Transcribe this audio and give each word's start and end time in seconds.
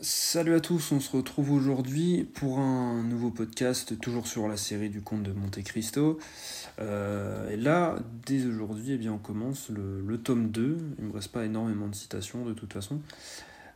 Salut 0.00 0.54
à 0.54 0.60
tous, 0.60 0.92
on 0.92 1.00
se 1.00 1.16
retrouve 1.16 1.50
aujourd'hui 1.50 2.22
pour 2.22 2.60
un 2.60 3.02
nouveau 3.02 3.30
podcast, 3.30 3.98
toujours 3.98 4.28
sur 4.28 4.46
la 4.46 4.56
série 4.56 4.90
du 4.90 5.02
conte 5.02 5.24
de 5.24 5.32
Monte 5.32 5.60
Cristo. 5.64 6.20
Euh, 6.78 7.50
et 7.50 7.56
là, 7.56 7.96
dès 8.24 8.46
aujourd'hui, 8.46 8.92
eh 8.92 8.96
bien, 8.96 9.12
on 9.12 9.18
commence 9.18 9.70
le, 9.70 10.16
tome 10.18 10.50
2. 10.50 10.78
Il 10.98 11.04
ne 11.04 11.08
me 11.08 11.14
reste 11.14 11.32
pas 11.32 11.44
énormément 11.44 11.88
de 11.88 11.96
citations 11.96 12.44
de 12.44 12.52
toute 12.52 12.72
façon. 12.72 13.00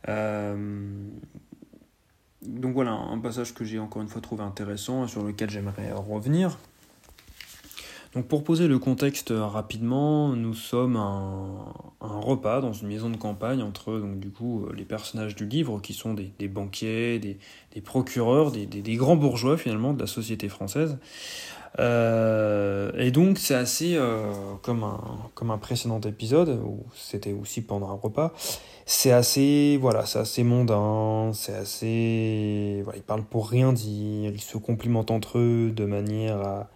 Euh, 0.07 0.87
donc 2.41 2.73
voilà, 2.73 2.91
un 2.91 3.19
passage 3.19 3.53
que 3.53 3.65
j'ai 3.65 3.79
encore 3.79 4.01
une 4.01 4.07
fois 4.07 4.21
trouvé 4.21 4.43
intéressant 4.43 5.03
et 5.03 5.09
sur 5.09 5.25
lequel 5.25 5.49
j'aimerais 5.49 5.91
revenir. 5.91 6.57
Donc 8.13 8.29
pour 8.29 8.45
poser 8.45 8.69
le 8.69 8.79
contexte 8.79 9.33
rapidement, 9.35 10.37
nous 10.37 10.53
sommes 10.53 10.95
un, 10.95 11.73
un, 12.03 12.19
repas 12.19 12.61
dans 12.61 12.73
une 12.73 12.87
maison 12.87 13.09
de 13.09 13.17
campagne 13.17 13.61
entre 13.61 13.97
donc, 13.99 14.19
du 14.19 14.29
coup, 14.29 14.67
les 14.75 14.85
personnages 14.85 15.35
du 15.35 15.45
livre 15.45 15.79
qui 15.81 15.93
sont 15.93 16.13
des, 16.13 16.31
des 16.39 16.47
banquiers, 16.47 17.19
des, 17.19 17.37
des 17.73 17.81
procureurs, 17.81 18.51
des, 18.51 18.65
des, 18.65 18.95
grands 18.95 19.15
bourgeois 19.15 19.57
finalement 19.57 19.93
de 19.93 19.99
la 19.99 20.07
société 20.07 20.49
française. 20.49 20.97
Euh, 21.79 22.91
et 22.99 23.09
donc 23.09 23.39
c'est 23.39 23.55
assez 23.55 23.95
euh, 23.95 24.31
comme, 24.61 24.83
un, 24.83 25.01
comme 25.33 25.49
un 25.49 25.57
précédent 25.57 25.99
épisode 26.01 26.61
où 26.63 26.83
c'était 26.93 27.33
aussi 27.33 27.61
pendant 27.61 27.89
un 27.89 27.99
repas. 27.99 28.31
C'est 28.85 29.11
assez 29.11 29.77
voilà, 29.81 30.05
c'est 30.05 30.19
assez 30.19 30.43
mondain, 30.43 31.31
c'est 31.33 31.55
assez 31.55 32.83
ils 32.95 33.01
parlent 33.01 33.23
pour 33.23 33.49
rien 33.49 33.73
dire, 33.73 34.31
ils 34.31 34.41
se 34.41 34.57
complimentent 34.57 35.09
entre 35.11 35.39
eux 35.39 35.71
de 35.71 35.85
manière 35.85 36.37
à 36.41 36.69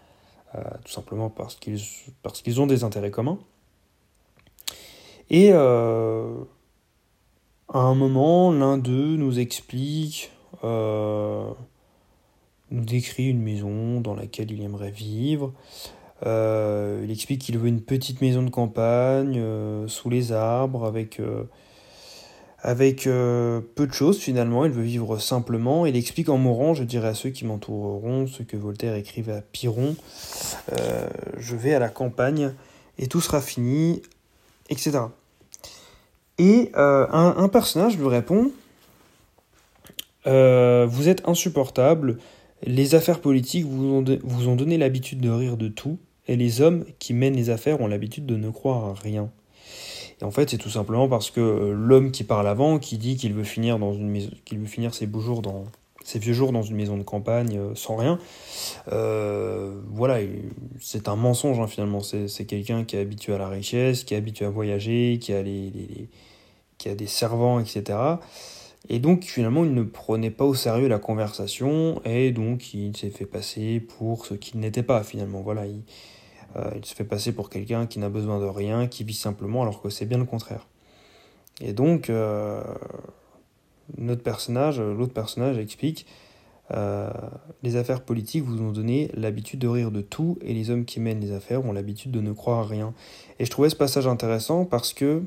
euh, 0.56 0.62
tout 0.86 0.92
simplement 0.92 1.30
parce 1.30 1.56
qu'ils 1.56 1.80
parce 2.24 2.42
qu'ils 2.42 2.62
ont 2.62 2.68
des 2.68 2.84
intérêts 2.84 3.12
communs. 3.12 3.38
Et 5.30 5.50
euh, 5.52 6.36
à 7.74 7.80
un 7.80 7.96
moment, 7.96 8.52
l'un 8.52 8.78
d'eux 8.78 9.16
nous 9.18 9.40
explique, 9.40 10.32
euh, 10.64 11.50
nous 12.72 12.86
décrit 12.86 13.30
une 13.30 13.42
maison 13.42 14.02
dans 14.02 14.16
laquelle 14.16 14.52
il 14.52 14.62
aimerait 14.64 14.92
vivre. 14.92 15.54
il 16.26 17.12
explique 17.12 17.42
qu'il 17.42 17.58
veut 17.58 17.68
une 17.68 17.82
petite 17.82 18.22
maison 18.22 18.44
de 18.44 18.50
campagne 18.50 19.42
sous 19.88 20.10
les 20.10 20.32
arbres 20.32 20.86
avec 20.86 21.22
avec 22.60 23.08
euh, 23.08 23.62
peu 23.76 23.88
de 23.88 23.94
choses 23.94 24.18
finalement, 24.18 24.66
il 24.66 24.72
veut 24.72 24.84
vivre 24.84 25.20
simplement. 25.20 25.86
Il 25.86 25.96
explique 25.96 26.30
en 26.30 26.38
mourant, 26.38 26.74
je 26.74 26.84
dirais 26.84 27.10
à 27.10 27.14
ceux 27.14 27.30
qui 27.30 27.46
m'entoureront, 27.46 28.28
ce 28.28 28.44
que 28.44 28.58
Voltaire 28.58 28.96
écrivait 28.96 29.34
à 29.34 29.42
Piron, 29.42 29.96
euh, 30.78 31.08
je 31.38 31.56
vais 31.56 31.74
à 31.74 31.80
la 31.80 31.90
campagne 31.90 32.52
et 32.98 33.08
tout 33.08 33.22
sera 33.22 33.42
fini, 33.42 34.02
etc. 34.70 35.00
Et 36.38 36.72
euh, 36.76 37.08
un, 37.12 37.48
personnage 37.50 37.98
lui 37.98 38.08
répond, 38.08 38.52
vous 40.26 41.10
êtes 41.10 41.28
insupportable, 41.28 42.18
les 42.64 42.96
affaires 42.96 43.22
politiques 43.22 43.66
vous 43.66 43.86
ont, 43.86 44.06
vous 44.24 44.48
ont 44.50 44.56
donné 44.56 44.78
l'habitude 44.78 45.22
de 45.22 45.30
rire 45.30 45.58
de 45.58 45.68
tout, 45.68 45.98
et 46.28 46.36
les 46.36 46.62
hommes 46.62 46.86
qui 47.00 47.14
mènent 47.14 47.36
les 47.36 47.50
affaires 47.50 47.82
ont 47.82 47.88
l'habitude 47.88 48.26
de 48.26 48.36
ne 48.36 48.50
croire 48.50 48.86
à 48.86 48.94
rien. 48.94 49.30
Et 50.22 50.24
en 50.24 50.32
fait, 50.32 50.50
c'est 50.50 50.58
tout 50.58 50.70
simplement 50.70 51.08
parce 51.08 51.30
que 51.30 51.40
euh, 51.40 51.74
l'homme 51.74 52.12
qui 52.12 52.24
parle 52.24 52.48
avant, 52.48 52.80
qui 52.80 52.98
dit 52.98 53.16
qu'il 53.16 53.34
veut 53.34 53.44
finir 53.44 53.80
dans 53.80 53.94
une 53.94 54.20
qu'il 54.46 54.60
veut 54.60 54.66
finir 54.66 54.94
ses 54.94 55.06
beaux 55.06 55.20
jours 55.20 55.42
dans 55.42 55.66
ses 56.08 56.20
vieux 56.20 56.34
jours 56.34 56.54
dans 56.54 56.62
une 56.62 56.78
maison 56.78 56.96
de 56.96 57.04
campagne 57.04 57.58
euh, 57.58 57.76
sans 57.76 57.98
rien, 57.98 58.18
euh, 58.94 59.78
voilà, 59.92 60.20
c'est 60.80 61.10
un 61.10 61.18
mensonge 61.18 61.60
hein, 61.60 61.68
finalement. 61.68 62.00
C'est 62.00 62.46
quelqu'un 62.46 62.86
qui 62.86 62.96
est 62.96 63.02
habitué 63.02 63.34
à 63.34 63.38
la 63.38 63.50
richesse, 63.50 64.06
qui 64.06 64.14
est 64.14 64.18
habitué 64.18 64.46
à 64.46 64.50
voyager, 64.50 65.20
qui 65.20 65.34
a 65.34 65.44
les, 65.44 66.08
qui 66.78 66.88
a 66.88 66.96
des 66.96 67.08
servants, 67.08 67.60
etc. 67.60 68.00
Et 68.88 69.00
donc 69.00 69.26
finalement, 69.26 69.66
il 69.66 69.74
ne 69.74 69.84
prenait 69.84 70.32
pas 70.32 70.46
au 70.46 70.54
sérieux 70.54 70.88
la 70.88 70.98
conversation 70.98 72.02
et 72.06 72.32
donc 72.32 72.74
il 72.74 72.96
s'est 72.96 73.10
fait 73.10 73.26
passer 73.26 73.82
pour 73.82 74.26
ce 74.26 74.34
qu'il 74.34 74.62
n'était 74.62 74.84
pas 74.84 75.04
finalement. 75.04 75.42
Voilà, 75.42 75.66
il, 75.66 75.82
euh, 76.56 76.72
se 76.84 76.96
fait 76.96 77.04
passer 77.04 77.34
pour 77.34 77.50
quelqu'un 77.50 77.86
qui 77.86 78.00
n'a 78.00 78.08
besoin 78.08 78.40
de 78.40 78.46
rien, 78.46 78.88
qui 78.88 79.04
vit 79.04 79.14
simplement, 79.14 79.62
alors 79.62 79.82
que 79.82 79.90
c'est 79.90 80.06
bien 80.06 80.20
le 80.20 80.26
contraire. 80.26 80.68
Et 81.60 81.74
donc, 81.74 82.10
notre 83.98 84.24
personnage, 84.24 84.80
l'autre 84.80 85.14
personnage 85.14 85.58
explique 85.58 86.06
euh, 86.74 87.10
les 87.64 87.78
affaires 87.78 88.02
politiques 88.02 88.44
vous 88.44 88.62
ont 88.62 88.72
donné 88.72 89.10
l'habitude 89.14 89.60
de 89.60 89.68
rire 89.68 89.92
de 89.92 90.02
tout 90.02 90.38
et 90.42 90.54
les 90.54 90.70
hommes 90.70 90.86
qui 90.86 91.00
mènent 91.00 91.22
les 91.22 91.32
affaires 91.32 91.66
ont 91.66 91.72
l'habitude 91.72 92.12
de 92.12 92.20
ne 92.20 92.34
croire 92.34 92.60
à 92.60 92.66
rien. 92.66 92.94
Et 93.40 93.46
je 93.46 93.52
trouvais 93.52 93.70
ce 93.70 93.76
passage 93.76 94.08
intéressant 94.08 94.66
parce 94.66 94.94
que 94.94 95.24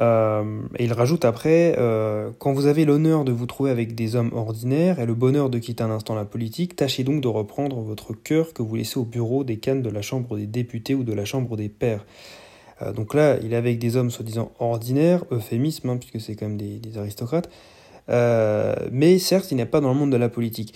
euh, 0.00 0.62
et 0.78 0.84
il 0.84 0.92
rajoute 0.94 1.26
après, 1.26 1.74
euh, 1.78 2.30
quand 2.38 2.54
vous 2.54 2.64
avez 2.64 2.86
l'honneur 2.86 3.24
de 3.24 3.32
vous 3.32 3.44
trouver 3.44 3.70
avec 3.70 3.94
des 3.94 4.16
hommes 4.16 4.30
ordinaires 4.32 5.00
et 5.00 5.06
le 5.06 5.14
bonheur 5.14 5.50
de 5.50 5.58
quitter 5.58 5.82
un 5.82 5.90
instant 5.90 6.14
la 6.14 6.24
politique, 6.24 6.76
tâchez 6.76 7.04
donc 7.04 7.20
de 7.20 7.28
reprendre 7.28 7.80
votre 7.80 8.14
cœur 8.14 8.54
que 8.54 8.62
vous 8.62 8.76
laissez 8.76 8.98
au 8.98 9.04
bureau 9.04 9.44
des 9.44 9.58
cannes 9.58 9.82
de 9.82 9.90
la 9.90 10.00
Chambre 10.00 10.38
des 10.38 10.46
députés 10.46 10.94
ou 10.94 11.04
de 11.04 11.12
la 11.12 11.26
Chambre 11.26 11.58
des 11.58 11.68
pairs. 11.68 12.06
Euh, 12.82 12.92
donc 12.92 13.14
là, 13.14 13.38
il 13.42 13.52
est 13.52 13.56
avec 13.56 13.78
des 13.78 13.96
hommes 13.96 14.10
soi-disant 14.10 14.52
ordinaires, 14.58 15.24
euphémisme, 15.30 15.90
hein, 15.90 15.96
puisque 15.96 16.20
c'est 16.20 16.34
quand 16.34 16.48
même 16.48 16.58
des, 16.58 16.98
aristocrates, 16.98 17.48
mais 18.08 19.18
certes, 19.18 19.50
il 19.50 19.56
n'est 19.56 19.66
pas 19.66 19.80
dans 19.80 19.92
le 19.92 19.98
monde 19.98 20.12
de 20.12 20.16
la 20.16 20.28
politique. 20.28 20.74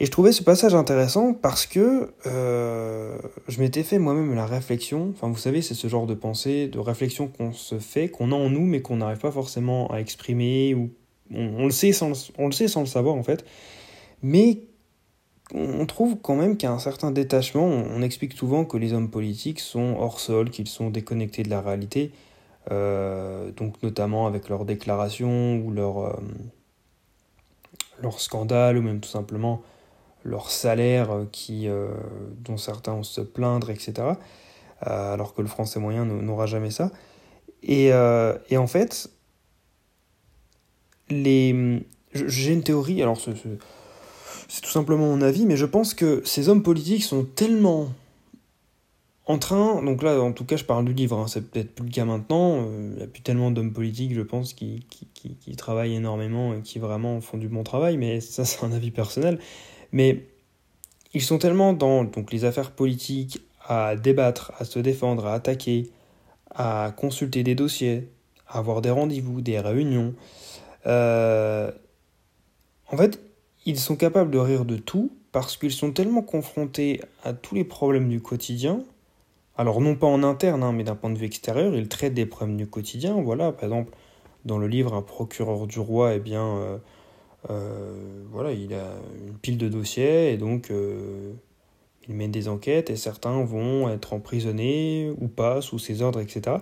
Et 0.00 0.06
je 0.06 0.10
trouvais 0.12 0.30
ce 0.30 0.44
passage 0.44 0.76
intéressant 0.76 1.34
parce 1.34 1.66
que 1.66 2.12
euh, 2.26 3.18
je 3.48 3.60
m'étais 3.60 3.82
fait 3.82 3.98
moi-même 3.98 4.32
la 4.34 4.46
réflexion, 4.46 5.12
enfin 5.12 5.28
vous 5.28 5.36
savez 5.38 5.60
c'est 5.60 5.74
ce 5.74 5.88
genre 5.88 6.06
de 6.06 6.14
pensée, 6.14 6.68
de 6.68 6.78
réflexion 6.78 7.26
qu'on 7.26 7.52
se 7.52 7.80
fait, 7.80 8.08
qu'on 8.08 8.30
a 8.30 8.36
en 8.36 8.48
nous 8.48 8.64
mais 8.64 8.80
qu'on 8.80 8.98
n'arrive 8.98 9.18
pas 9.18 9.32
forcément 9.32 9.90
à 9.90 9.98
exprimer, 9.98 10.74
ou 10.74 10.90
on, 11.34 11.64
le 11.64 11.72
sait 11.72 11.92
sans, 11.92 12.30
on 12.38 12.46
le 12.46 12.52
sait 12.52 12.68
sans 12.68 12.80
le 12.80 12.86
savoir 12.86 13.16
en 13.16 13.24
fait, 13.24 13.44
mais 14.22 14.60
on 15.54 15.86
trouve 15.86 16.16
quand 16.20 16.34
même 16.34 16.56
qu'il 16.56 16.68
y 16.68 16.72
a 16.72 16.74
un 16.74 16.78
certain 16.78 17.10
détachement, 17.10 17.64
on, 17.64 18.02
explique 18.02 18.34
souvent 18.34 18.64
que 18.64 18.76
les 18.76 18.92
hommes 18.92 19.10
politiques 19.10 19.60
sont 19.60 19.96
hors 19.98 20.20
sol, 20.20 20.50
qu'ils 20.50 20.68
sont 20.68 20.90
déconnectés 20.90 21.42
de 21.42 21.48
la 21.48 21.62
réalité, 21.62 22.12
euh, 22.70 23.50
donc 23.52 23.82
notamment 23.82 24.26
avec 24.26 24.48
leurs 24.48 24.66
déclarations 24.66 25.56
ou 25.56 25.70
leurs 25.70 26.06
euh, 26.06 26.12
scandales 28.18 28.76
ou 28.76 28.82
même 28.82 29.00
tout 29.00 29.08
simplement 29.08 29.62
leur 30.22 30.50
salaire 30.50 31.08
euh, 31.12 31.94
dont 32.40 32.58
certains 32.58 32.92
vont 32.92 33.02
se 33.02 33.22
plaindre, 33.22 33.70
etc. 33.70 33.94
Alors 34.80 35.34
que 35.34 35.40
le 35.40 35.48
français 35.48 35.80
moyen 35.80 36.04
n'aura 36.04 36.46
jamais 36.46 36.70
ça. 36.70 36.92
Et, 37.64 37.86
et, 37.86 38.56
en 38.56 38.68
fait, 38.68 39.10
les... 41.10 41.84
j'ai 42.14 42.52
une 42.52 42.62
théorie, 42.62 43.02
alors 43.02 43.18
c'est 44.48 44.60
tout 44.60 44.70
simplement 44.70 45.06
mon 45.06 45.22
avis, 45.22 45.46
mais 45.46 45.56
je 45.56 45.66
pense 45.66 45.94
que 45.94 46.22
ces 46.24 46.48
hommes 46.48 46.62
politiques 46.62 47.04
sont 47.04 47.24
tellement 47.24 47.88
en 49.26 49.38
train, 49.38 49.82
donc 49.82 50.02
là 50.02 50.20
en 50.22 50.32
tout 50.32 50.44
cas 50.44 50.56
je 50.56 50.64
parle 50.64 50.86
du 50.86 50.94
livre, 50.94 51.18
hein, 51.18 51.26
c'est 51.28 51.50
peut-être 51.50 51.74
plus 51.74 51.84
le 51.84 51.90
cas 51.90 52.06
maintenant, 52.06 52.64
il 52.64 52.96
n'y 52.96 53.02
a 53.02 53.06
plus 53.06 53.20
tellement 53.20 53.50
d'hommes 53.50 53.74
politiques 53.74 54.14
je 54.14 54.22
pense 54.22 54.54
qui, 54.54 54.86
qui, 54.88 55.06
qui, 55.12 55.34
qui, 55.34 55.54
travaillent 55.54 55.94
énormément 55.94 56.54
et 56.54 56.62
qui 56.62 56.78
vraiment 56.78 57.20
font 57.20 57.36
du 57.36 57.48
bon 57.48 57.62
travail, 57.62 57.98
mais 57.98 58.20
ça 58.20 58.46
c'est 58.46 58.64
un 58.64 58.72
avis 58.72 58.90
personnel. 58.90 59.38
Mais 59.92 60.24
ils 61.14 61.22
sont 61.22 61.38
tellement 61.38 61.72
dans 61.72 62.04
donc, 62.04 62.32
les 62.32 62.44
affaires 62.44 62.70
politiques, 62.70 63.42
à 63.66 63.96
débattre, 63.96 64.52
à 64.58 64.64
se 64.64 64.78
défendre, 64.78 65.26
à 65.26 65.34
attaquer, 65.34 65.90
à 66.54 66.92
consulter 66.96 67.42
des 67.42 67.54
dossiers, 67.54 68.08
à 68.46 68.58
avoir 68.58 68.80
des 68.80 68.90
rendez-vous, 68.90 69.40
des 69.40 69.60
réunions. 69.60 70.14
Euh, 70.86 71.70
en 72.90 72.96
fait, 72.96 73.20
ils 73.68 73.78
sont 73.78 73.96
capables 73.96 74.30
de 74.30 74.38
rire 74.38 74.64
de 74.64 74.78
tout 74.78 75.12
parce 75.30 75.58
qu'ils 75.58 75.72
sont 75.72 75.92
tellement 75.92 76.22
confrontés 76.22 77.02
à 77.22 77.34
tous 77.34 77.54
les 77.54 77.64
problèmes 77.64 78.08
du 78.08 78.18
quotidien. 78.18 78.82
Alors 79.58 79.82
non 79.82 79.94
pas 79.94 80.06
en 80.06 80.22
interne, 80.22 80.62
hein, 80.62 80.72
mais 80.72 80.84
d'un 80.84 80.94
point 80.94 81.10
de 81.10 81.18
vue 81.18 81.26
extérieur, 81.26 81.74
ils 81.76 81.86
traitent 81.86 82.14
des 82.14 82.24
problèmes 82.24 82.56
du 82.56 82.66
quotidien. 82.66 83.20
Voilà, 83.20 83.52
par 83.52 83.64
exemple, 83.64 83.92
dans 84.46 84.56
le 84.56 84.68
livre 84.68 84.94
Un 84.94 85.02
procureur 85.02 85.66
du 85.66 85.80
roi, 85.80 86.14
eh 86.14 86.18
bien, 86.18 86.46
euh, 86.46 86.78
euh, 87.50 88.24
voilà, 88.32 88.52
il 88.52 88.72
a 88.72 88.94
une 89.26 89.34
pile 89.34 89.58
de 89.58 89.68
dossiers 89.68 90.32
et 90.32 90.38
donc 90.38 90.70
euh, 90.70 91.34
il 92.08 92.14
mène 92.14 92.30
des 92.30 92.48
enquêtes 92.48 92.88
et 92.88 92.96
certains 92.96 93.44
vont 93.44 93.90
être 93.90 94.14
emprisonnés 94.14 95.12
ou 95.20 95.28
pas 95.28 95.60
sous 95.60 95.78
ses 95.78 96.00
ordres, 96.00 96.20
etc. 96.20 96.56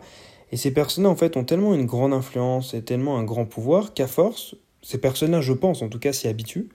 Et 0.50 0.56
ces 0.56 0.72
personnages, 0.72 1.12
en 1.12 1.14
fait, 1.14 1.36
ont 1.36 1.44
tellement 1.44 1.72
une 1.72 1.86
grande 1.86 2.12
influence 2.12 2.74
et 2.74 2.82
tellement 2.82 3.16
un 3.16 3.22
grand 3.22 3.44
pouvoir 3.44 3.94
qu'à 3.94 4.08
force, 4.08 4.56
ces 4.82 4.98
personnages, 4.98 5.44
je 5.44 5.52
pense, 5.52 5.82
en 5.82 5.88
tout 5.88 6.00
cas, 6.00 6.12
s'y 6.12 6.26
habituent 6.26 6.68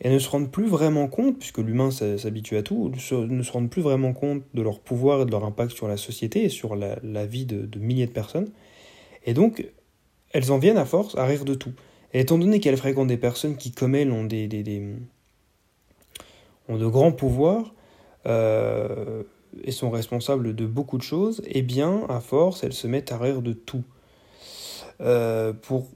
et 0.00 0.10
ne 0.10 0.18
se 0.18 0.28
rendent 0.28 0.50
plus 0.50 0.66
vraiment 0.66 1.08
compte, 1.08 1.38
puisque 1.38 1.58
l'humain 1.58 1.90
s'habitue 1.90 2.56
à 2.56 2.62
tout, 2.62 2.90
ne 2.90 3.42
se 3.42 3.52
rendent 3.52 3.70
plus 3.70 3.82
vraiment 3.82 4.12
compte 4.12 4.42
de 4.52 4.62
leur 4.62 4.80
pouvoir 4.80 5.22
et 5.22 5.24
de 5.24 5.30
leur 5.30 5.44
impact 5.44 5.72
sur 5.72 5.88
la 5.88 5.96
société 5.96 6.44
et 6.44 6.48
sur 6.48 6.76
la, 6.76 7.26
vie 7.26 7.46
de, 7.46 7.78
milliers 7.78 8.06
de 8.06 8.12
personnes. 8.12 8.50
Et 9.24 9.32
donc, 9.32 9.66
elles 10.32 10.52
en 10.52 10.58
viennent 10.58 10.78
à 10.78 10.84
force 10.84 11.16
à 11.16 11.24
rire 11.24 11.44
de 11.44 11.54
tout. 11.54 11.72
Et 12.12 12.20
étant 12.20 12.38
donné 12.38 12.60
qu'elle 12.60 12.76
fréquente 12.76 13.08
des 13.08 13.16
personnes 13.16 13.56
qui, 13.56 13.72
comme 13.72 13.94
elle, 13.94 14.12
ont, 14.12 14.24
des, 14.24 14.48
des, 14.48 14.94
ont 16.68 16.76
de 16.76 16.86
grands 16.86 17.12
pouvoirs 17.12 17.74
euh, 18.26 19.22
et 19.64 19.72
sont 19.72 19.90
responsables 19.90 20.54
de 20.54 20.66
beaucoup 20.66 20.98
de 20.98 21.02
choses, 21.02 21.42
eh 21.46 21.62
bien, 21.62 22.04
à 22.08 22.20
force, 22.20 22.62
elles 22.64 22.74
se 22.74 22.86
mettent 22.86 23.12
à 23.12 23.18
rire 23.18 23.40
de 23.40 23.54
tout. 23.54 23.84
Euh, 25.00 25.52
pour 25.52 25.88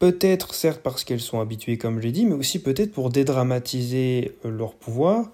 Peut-être, 0.00 0.54
certes, 0.54 0.80
parce 0.82 1.04
qu'elles 1.04 1.20
sont 1.20 1.40
habituées, 1.40 1.76
comme 1.76 2.00
j'ai 2.00 2.10
dit, 2.10 2.24
mais 2.24 2.34
aussi 2.34 2.58
peut-être 2.62 2.90
pour 2.90 3.10
dédramatiser 3.10 4.34
euh, 4.46 4.50
leur 4.50 4.74
pouvoir 4.74 5.30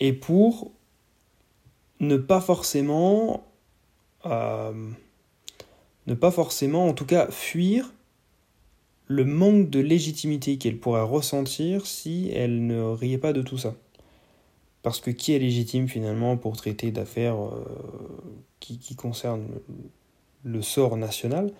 et 0.00 0.12
pour 0.12 0.70
ne 1.98 2.18
pas 2.18 2.42
forcément, 2.42 3.42
euh, 4.26 4.90
ne 6.06 6.12
pas 6.12 6.30
forcément, 6.30 6.88
en 6.88 6.92
tout 6.92 7.06
cas, 7.06 7.28
fuir 7.30 7.90
le 9.06 9.24
manque 9.24 9.70
de 9.70 9.80
légitimité 9.80 10.58
qu'elles 10.58 10.78
pourraient 10.78 11.00
ressentir 11.00 11.86
si 11.86 12.30
elles 12.34 12.66
ne 12.66 12.82
riaient 12.82 13.16
pas 13.16 13.32
de 13.32 13.40
tout 13.40 13.56
ça. 13.56 13.74
Parce 14.82 15.00
que 15.00 15.10
qui 15.10 15.32
est 15.32 15.38
légitime 15.38 15.88
finalement 15.88 16.36
pour 16.36 16.58
traiter 16.58 16.90
d'affaires 16.90 17.42
euh, 17.42 17.64
qui, 18.60 18.78
qui, 18.78 18.94
concernent 18.94 19.48
le 20.44 20.60
sort 20.60 20.98
national? 20.98 21.50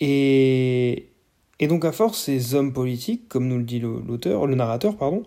Et, 0.00 1.10
et 1.58 1.68
donc 1.68 1.84
à 1.84 1.92
force, 1.92 2.18
ces 2.18 2.54
hommes 2.54 2.72
politiques, 2.72 3.28
comme 3.28 3.48
nous 3.48 3.58
le 3.58 3.64
dit 3.64 3.80
l'auteur, 3.80 4.46
le 4.46 4.54
narrateur, 4.54 4.96
pardon, 4.96 5.22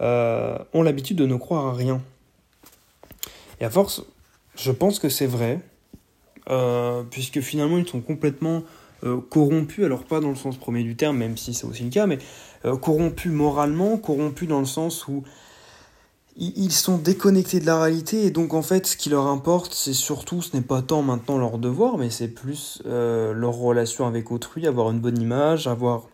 euh, 0.00 0.56
ont 0.72 0.82
l'habitude 0.82 1.16
de 1.16 1.26
ne 1.26 1.36
croire 1.36 1.66
à 1.66 1.72
rien. 1.74 2.00
Et 3.60 3.64
à 3.64 3.70
force, 3.70 4.02
je 4.56 4.70
pense 4.70 4.98
que 4.98 5.08
c'est 5.08 5.26
vrai, 5.26 5.60
euh, 6.50 7.02
puisque 7.10 7.40
finalement 7.40 7.78
ils 7.78 7.88
sont 7.88 8.00
complètement 8.00 8.62
euh, 9.04 9.20
corrompus, 9.20 9.84
alors 9.84 10.04
pas 10.04 10.20
dans 10.20 10.30
le 10.30 10.36
sens 10.36 10.56
premier 10.56 10.84
du 10.84 10.94
terme, 10.94 11.16
même 11.18 11.36
si 11.36 11.52
c'est 11.52 11.66
aussi 11.66 11.84
le 11.84 11.90
cas, 11.90 12.06
mais 12.06 12.18
corrompus 12.80 13.32
moralement, 13.32 13.96
corrompus 13.98 14.48
dans 14.48 14.60
le 14.60 14.66
sens 14.66 15.08
où 15.08 15.24
ils 16.36 16.72
sont 16.72 16.96
déconnectés 16.96 17.60
de 17.60 17.66
la 17.66 17.80
réalité 17.80 18.24
et 18.24 18.30
donc 18.30 18.54
en 18.54 18.62
fait 18.62 18.86
ce 18.86 18.96
qui 18.96 19.10
leur 19.10 19.26
importe 19.26 19.74
c'est 19.74 19.92
surtout 19.92 20.40
ce 20.40 20.56
n'est 20.56 20.62
pas 20.62 20.80
tant 20.80 21.02
maintenant 21.02 21.36
leur 21.36 21.58
devoir 21.58 21.98
mais 21.98 22.08
c'est 22.08 22.28
plus 22.28 22.82
euh, 22.86 23.34
leur 23.34 23.54
relation 23.54 24.06
avec 24.06 24.32
autrui, 24.32 24.66
avoir 24.66 24.90
une 24.90 25.00
bonne 25.00 25.20
image, 25.20 25.66
avoir 25.66 26.08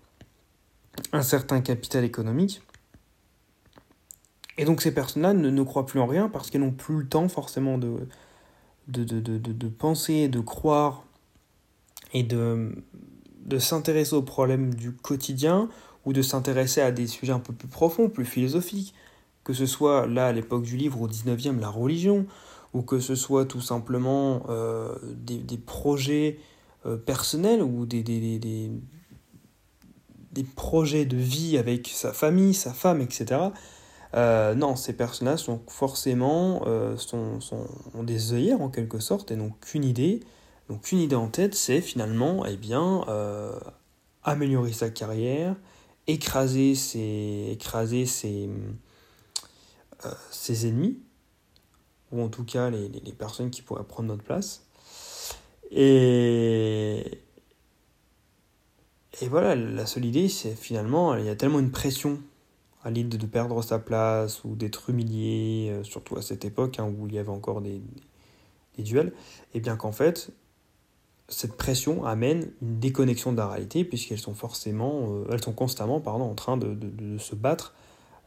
un 1.13 1.23
certain 1.23 1.61
capital 1.61 2.05
économique. 2.05 2.63
Et 4.57 4.65
donc 4.65 4.83
ces 4.83 4.93
personnes-là 4.93 5.35
ne, 5.35 5.51
ne, 5.51 5.63
croient 5.63 5.87
plus 5.87 6.01
en 6.01 6.07
rien 6.07 6.29
parce 6.29 6.51
qu'elles 6.51 6.63
n'ont 6.63 6.73
plus 6.73 6.99
le 6.99 7.07
temps 7.07 7.29
forcément 7.29 7.79
de, 7.79 8.09
penser, 9.79 10.27
de 10.27 10.41
croire 10.41 11.05
et 12.13 12.25
de, 12.25 12.75
de 13.45 13.59
s'intéresser 13.61 14.17
aux 14.17 14.23
problèmes 14.23 14.75
du 14.75 14.91
quotidien 14.91 15.69
ou 16.05 16.13
de 16.13 16.23
s'intéresser 16.23 16.81
à 16.81 16.91
des 16.91 17.07
sujets 17.07 17.33
un 17.33 17.39
peu 17.39 17.53
plus 17.53 17.69
profonds, 17.69 18.09
plus 18.09 18.25
philosophiques 18.25 18.95
que 19.49 19.55
ce 19.55 19.65
soit 19.65 20.07
là 20.07 20.27
à 20.27 20.33
l'époque 20.33 20.65
du 20.65 20.77
livre 20.77 21.01
au 21.01 21.09
19e 21.09 21.59
la 21.59 21.71
religion, 21.71 22.27
ou 22.75 22.83
que 22.83 23.01
ce 23.01 23.15
soit 23.15 23.47
tout 23.47 23.63
simplement 23.63 24.43
euh, 24.51 24.95
des, 25.15 25.57
projets 25.57 26.39
euh, 26.85 26.99
personnels 26.99 27.63
ou 27.63 27.87
des, 27.87 28.03
des, 28.03 28.39
des, 28.39 28.71
projets 30.55 31.07
de 31.07 31.17
vie 31.17 31.57
avec 31.57 31.89
sa 31.89 32.13
famille, 32.13 32.53
sa 32.53 32.75
femme, 32.75 33.01
etc. 33.01 33.41
Euh, 34.15 34.55
non, 34.55 34.77
ces 34.77 34.93
personnages 34.93 35.45
sont 35.45 35.63
forcément 35.67 36.65
sont, 36.99 37.41
sont, 37.41 37.67
ont 37.95 38.03
des 38.03 38.35
œillères 38.35 38.61
en 38.61 38.69
quelque 38.69 38.99
sorte 38.99 39.31
et 39.31 39.37
n'ont 39.37 39.55
qu'une 39.63 39.85
idée. 39.85 40.21
Donc 40.69 40.93
une 40.93 40.99
idée 40.99 41.17
en 41.17 41.29
tête, 41.29 41.55
c'est 41.55 41.81
finalement 41.81 42.45
eh 42.45 42.59
bien, 42.59 43.07
améliorer 44.25 44.73
sa 44.73 44.91
carrière, 44.91 45.57
écraser 46.07 46.75
ses, 46.75 47.49
écraser 47.51 48.05
ses, 48.05 48.51
euh, 50.05 50.11
ses 50.31 50.67
ennemis, 50.69 50.99
ou 52.13 52.23
en 52.23 52.29
tout 52.29 52.45
cas 52.45 52.71
les, 52.71 52.89
les, 52.89 53.13
personnes 53.13 53.51
qui 53.51 53.63
pourraient 53.63 53.85
prendre 53.85 54.09
notre 54.09 54.23
place. 54.23 54.67
Et, 55.71 57.21
et 59.21 59.29
voilà, 59.29 59.55
la 59.55 59.87
seule 59.87 60.05
idée, 60.05 60.29
c'est 60.29 60.55
finalement, 60.55 61.15
il 61.17 61.25
y 61.25 61.29
a 61.29 61.37
tellement 61.37 61.59
une 61.59 61.71
pression 61.71 62.21
à 62.85 62.91
l'idée 62.91 63.19
de 63.19 63.27
perdre 63.27 63.61
sa 63.63 63.79
place 63.79 64.45
ou 64.45 64.55
d'être 64.55 64.91
humilié, 64.91 65.71
euh, 65.71 65.83
surtout 65.83 66.17
à 66.17 66.23
cette 66.23 66.45
époque 66.45 66.79
hein, 66.79 66.93
où 66.99 67.07
il 67.09 67.15
y 67.15 67.19
avait 67.19 67.29
encore 67.29 67.61
des, 67.61 67.83
des 68.77 68.83
duels, 68.83 69.13
et 69.55 69.61
bien 69.61 69.77
qu'en 69.77 69.93
fait, 69.93 70.31
cette 71.29 71.57
pression 71.57 72.05
amène 72.05 72.51
une 72.63 72.79
déconnexion 72.79 73.33
de 73.33 73.37
la 73.37 73.49
réalité 73.49 73.85
puisqu'elles 73.85 74.19
sont 74.19 74.35
forcément, 74.35 75.09
euh, 75.11 75.27
elles 75.31 75.43
sont 75.43 75.53
constamment 75.53 76.01
pardon, 76.01 76.25
en 76.25 76.35
train 76.35 76.57
de, 76.57 76.75
de 76.75 77.19
se 77.19 77.35
battre 77.35 77.75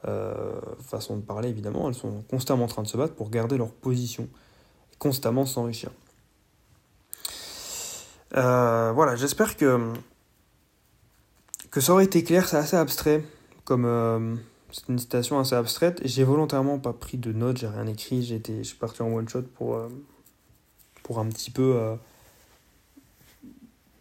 euh, 0.08 0.60
façon 0.80 1.16
de 1.18 1.22
parler 1.22 1.50
évidemment, 1.50 1.88
elles 1.88 1.94
sont 1.94 2.24
constamment 2.24 2.64
en 2.64 2.68
train 2.68 2.82
de 2.82 2.88
se 2.88 2.98
battre 2.98 3.14
pour 3.14 3.30
garder 3.30 3.58
leur 3.58 3.72
position 3.72 4.28
et 4.92 4.96
constamment 4.98 5.46
s'enrichir. 5.46 5.92
Euh, 8.36 8.92
voilà, 8.94 9.16
j'espère 9.16 9.58
que, 9.58 9.94
ça 11.78 11.94
aurait 11.94 12.06
été 12.06 12.24
clair, 12.24 12.48
c'est 12.48 12.58
assez 12.58 12.78
abstrait, 12.78 13.24
comme 13.64 13.86
euh, 13.86 14.36
c'est 14.72 14.88
une 14.90 14.98
citation 14.98 15.38
assez 15.38 15.54
abstraite. 15.54 16.02
J'ai 16.04 16.24
volontairement 16.24 16.80
pas 16.80 16.94
pris 16.94 17.18
de 17.18 17.32
notes, 17.32 17.58
j'ai 17.58 17.68
rien 17.68 17.86
écrit, 17.86 18.24
j'ai 18.24 18.42
je 18.44 18.64
suis 18.64 18.78
parti 18.78 19.04
en 19.04 19.14
one 19.14 19.30
shot 19.30 19.44
pour, 19.54 19.78
un 21.20 21.28
petit 21.28 21.52
peu 21.52 21.80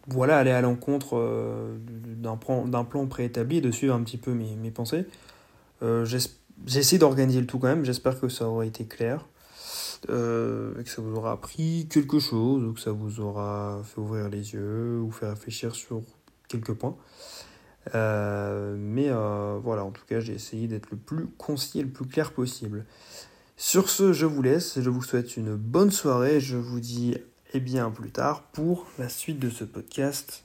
voilà, 0.07 0.39
aller 0.39 0.51
à 0.51 0.61
l'encontre 0.61 1.77
d'un 2.15 2.37
plan, 2.37 2.85
plan 2.85 3.05
préétabli 3.05 3.57
et 3.57 3.61
de 3.61 3.69
suivre 3.69 3.93
un 3.93 4.01
petit 4.01 4.17
peu 4.17 4.33
mes 4.33 4.71
pensées. 4.71 5.05
Euh, 5.81 6.05
J'ai 6.05 6.79
essayé 6.79 6.99
d'organiser 6.99 7.41
le 7.41 7.47
tout 7.47 7.59
quand 7.59 7.67
même, 7.67 7.85
j'espère 7.85 8.19
que 8.19 8.29
ça 8.29 8.47
aura 8.47 8.65
été 8.65 8.85
clair, 8.85 9.27
euh, 10.09 10.81
que 10.81 10.89
ça 10.89 11.01
vous 11.01 11.15
aura 11.15 11.31
appris 11.31 11.87
quelque 11.89 12.19
chose, 12.19 12.63
ou 12.63 12.73
que 12.73 12.79
ça 12.79 12.91
vous 12.91 13.19
aura 13.19 13.81
fait 13.83 13.99
ouvrir 13.99 14.29
les 14.29 14.53
yeux, 14.53 14.99
ou 14.99 15.11
fait 15.11 15.29
réfléchir 15.29 15.73
sur 15.75 16.01
quelques 16.47 16.73
points. 16.73 16.97
Euh, 17.95 18.75
mais 18.77 19.09
voilà, 19.63 19.83
en 19.83 19.91
tout 19.91 20.05
cas, 20.07 20.19
j'ai 20.19 20.33
essayé 20.33 20.67
d'être 20.67 20.91
le 20.91 20.97
plus 20.97 21.27
concis 21.37 21.79
et 21.79 21.83
le 21.83 21.89
plus 21.89 22.05
clair 22.05 22.31
possible. 22.31 22.85
Sur 23.57 23.89
ce, 23.89 24.11
je 24.13 24.25
vous 24.25 24.41
laisse, 24.41 24.79
je 24.79 24.89
vous 24.89 25.03
souhaite 25.03 25.37
une 25.37 25.55
bonne 25.55 25.91
soirée, 25.91 26.39
je 26.39 26.57
vous 26.57 26.79
dis 26.79 27.15
eh 27.53 27.59
bien 27.59 27.91
plus 27.91 28.11
tard 28.11 28.43
pour 28.53 28.87
la 28.97 29.09
suite 29.09 29.39
de 29.39 29.49
ce 29.49 29.63
podcast. 29.63 30.43